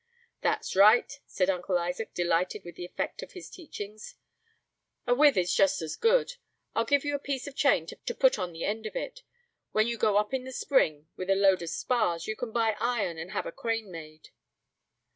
"That's 0.41 0.75
right," 0.75 1.13
said 1.27 1.47
Uncle 1.47 1.77
Isaac, 1.77 2.15
delighted 2.15 2.63
with 2.63 2.73
the 2.73 2.85
effect 2.85 3.21
of 3.21 3.33
his 3.33 3.51
teachings; 3.51 4.15
"a 5.05 5.13
withe 5.13 5.37
is 5.37 5.53
just 5.53 5.79
as 5.83 5.95
good; 5.95 6.37
I'll 6.73 6.85
give 6.85 7.05
you 7.05 7.13
a 7.13 7.19
piece 7.19 7.45
of 7.45 7.55
chain 7.55 7.85
to 7.85 8.15
put 8.15 8.39
on 8.39 8.51
the 8.51 8.65
end 8.65 8.87
of 8.87 8.95
it. 8.95 9.21
When 9.73 9.85
you 9.85 9.99
go 9.99 10.17
up 10.17 10.33
in 10.33 10.43
the 10.43 10.51
spring 10.51 11.07
with 11.15 11.29
a 11.29 11.35
load 11.35 11.61
of 11.61 11.69
spars, 11.69 12.25
you 12.25 12.35
can 12.35 12.51
buy 12.51 12.75
iron, 12.79 13.19
and 13.19 13.29
have 13.29 13.45
a 13.45 13.51
crane 13.51 13.91
made." 13.91 14.29